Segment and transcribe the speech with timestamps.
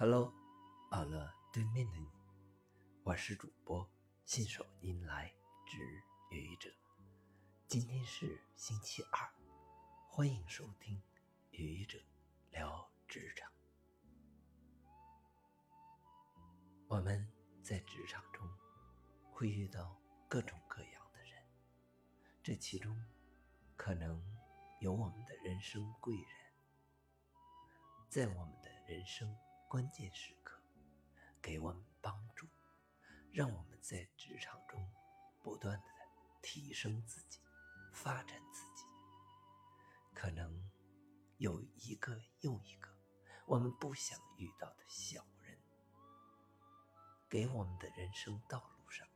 [0.00, 0.32] Hello，
[0.92, 2.06] 好了，对面的你，
[3.02, 3.84] 我是主播
[4.24, 5.34] 信手拈来
[5.66, 5.76] 之
[6.30, 6.70] 愚者。
[7.66, 9.28] 今天是星期二，
[10.08, 11.02] 欢迎收听
[11.50, 11.98] 愚者
[12.52, 13.50] 聊职场。
[16.86, 17.28] 我们
[17.60, 18.48] 在职场中
[19.32, 21.44] 会遇到各种各样的人，
[22.40, 22.96] 这其中
[23.76, 24.22] 可能
[24.78, 26.52] 有我们的人生贵人，
[28.08, 29.36] 在我们的人生。
[29.68, 30.58] 关键时刻，
[31.42, 32.48] 给我们帮助，
[33.30, 34.90] 让我们在职场中
[35.42, 35.84] 不断的
[36.40, 37.38] 提升自己，
[37.92, 38.86] 发展自己。
[40.14, 40.70] 可能
[41.36, 42.88] 有一个又一个
[43.44, 45.58] 我们不想遇到的小人，
[47.28, 49.06] 给我们的人生道路上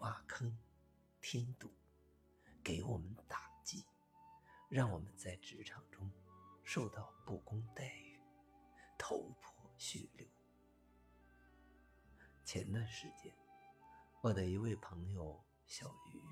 [0.00, 0.58] 挖坑
[1.22, 1.72] 添堵，
[2.62, 3.86] 给我们打击，
[4.68, 6.12] 让我们在职场中
[6.62, 8.20] 受到不公待遇，
[8.98, 9.51] 头破。
[9.82, 10.24] 血流。
[12.44, 13.34] 前段时间，
[14.22, 16.22] 我的一位朋友小鱼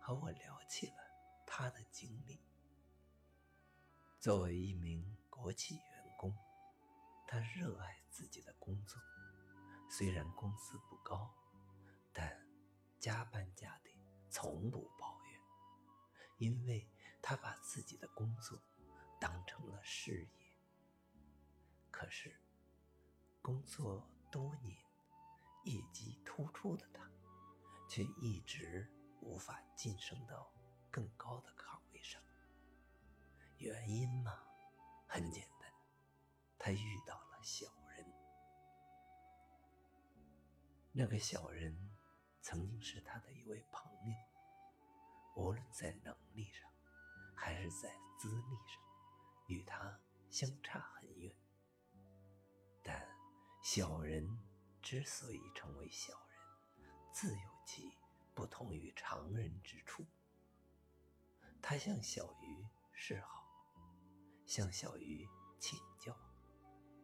[0.00, 0.96] 和我聊起了
[1.46, 2.40] 他的经历。
[4.18, 6.34] 作为一名国企员工，
[7.26, 8.98] 他热爱自己的工作，
[9.90, 11.30] 虽然工资不高，
[12.14, 12.48] 但
[12.98, 13.94] 加班加点，
[14.30, 15.40] 从不抱怨，
[16.38, 16.88] 因为
[17.20, 18.58] 他把自己的工作
[19.20, 20.56] 当成了事业。
[21.90, 22.39] 可是。
[23.50, 24.78] 工作多年，
[25.64, 27.10] 业绩突出的他，
[27.88, 28.88] 却一直
[29.22, 30.48] 无法晋升到
[30.88, 32.22] 更高的岗位上。
[33.58, 34.40] 原因嘛，
[35.08, 35.68] 很简单，
[36.60, 38.06] 他遇到了小人。
[40.92, 41.76] 那个小人
[42.40, 44.14] 曾经是他的一位朋友，
[45.34, 46.70] 无论在能力上，
[47.34, 48.80] 还是在资历上，
[49.48, 49.98] 与他
[50.30, 51.34] 相差很远。
[53.62, 54.38] 小人
[54.80, 56.40] 之所以成为小人，
[57.12, 57.92] 自有其
[58.34, 60.04] 不同于常人之处。
[61.60, 63.44] 他向小鱼示好，
[64.46, 65.28] 向小鱼
[65.58, 66.16] 请教，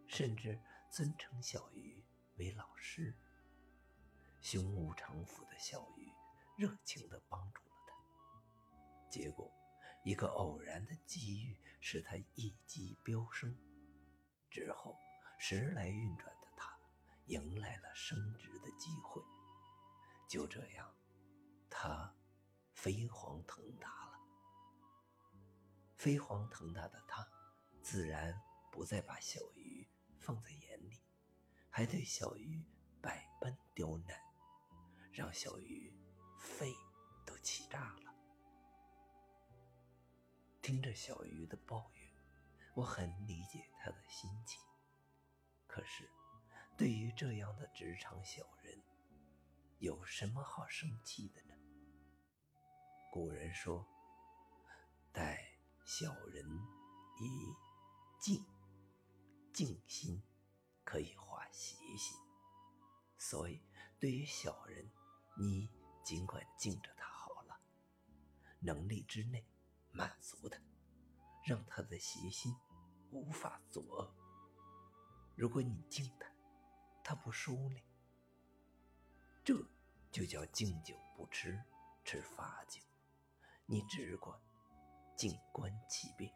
[0.07, 0.59] 甚至
[0.91, 2.03] 尊称小鱼
[2.37, 3.15] 为老师。
[4.41, 6.11] 胸无城府的小鱼
[6.57, 9.11] 热情地帮助了他。
[9.11, 9.53] 结果，
[10.05, 13.55] 一个偶然的机遇使他一击飙升。
[14.51, 14.99] 之后，
[15.39, 16.36] 时来运转。
[17.27, 19.23] 迎来了升职的机会，
[20.29, 20.95] 就这样，
[21.69, 22.15] 他
[22.73, 24.19] 飞黄腾达了。
[25.97, 27.27] 飞黄腾达的他，
[27.83, 29.89] 自然不再把小鱼
[30.19, 31.01] 放在眼里，
[31.69, 32.65] 还对小鱼
[33.03, 34.17] 百般刁难，
[35.13, 35.93] 让小鱼
[36.39, 36.73] 肺
[37.25, 38.15] 都气炸了。
[40.63, 42.13] 听着小鱼的抱怨，
[42.75, 44.61] 我很理解他的心情，
[45.67, 46.09] 可是。
[46.77, 48.79] 对于这样的职场小人，
[49.79, 51.55] 有什么好生气的呢？
[53.11, 53.87] 古人说
[55.11, 56.47] ：“待小人
[57.19, 57.55] 以
[58.21, 58.45] 静，
[59.55, 60.23] 静心
[60.85, 62.15] 可以化邪心。”
[63.17, 63.63] 所以，
[63.99, 64.91] 对于小人，
[65.39, 65.71] 你
[66.05, 67.59] 尽管敬着他好了，
[68.61, 69.43] 能力之内
[69.93, 70.61] 满足他，
[71.43, 72.55] 让他的邪心
[73.11, 74.15] 无法作恶。
[75.37, 76.31] 如果你敬他，
[77.09, 77.81] 他不收敛，
[79.45, 79.55] 这
[80.11, 81.57] 就叫敬酒不吃
[82.05, 82.83] 吃罚酒。
[83.65, 84.37] 你只管
[85.17, 86.35] 静观其变。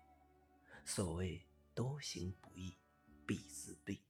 [0.85, 1.45] 所谓
[1.75, 2.79] 多行不义
[3.27, 4.01] 必自毙。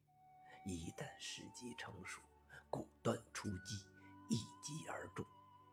[0.66, 2.20] 一旦时机成熟，
[2.68, 3.76] 果断出击，
[4.28, 5.24] 一击而中，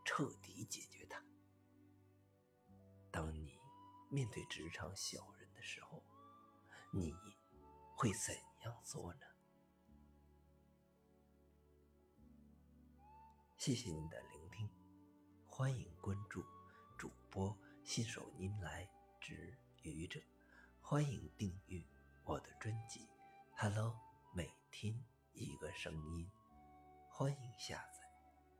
[0.05, 1.21] 彻底解决他。
[3.11, 3.59] 当你
[4.09, 6.01] 面对职场小人的时候，
[6.93, 7.13] 你
[7.97, 8.33] 会怎
[8.63, 9.26] 样做呢？
[13.67, 14.69] 谢谢你的聆听，
[15.45, 16.41] 欢迎关注
[16.97, 18.89] 主播信手拈来
[19.19, 20.21] 执愚者，
[20.79, 21.83] 欢迎订阅
[22.23, 23.01] 我的专辑
[23.57, 23.89] 《Hello》，
[24.33, 24.97] 每天
[25.33, 26.31] 一个声音，
[27.09, 28.09] 欢迎下载、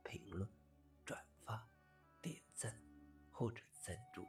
[0.04, 0.46] 评论、
[1.06, 1.66] 转发、
[2.20, 2.78] 点赞
[3.32, 4.27] 或者赞助。